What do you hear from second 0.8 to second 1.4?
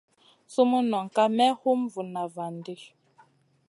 nong kaf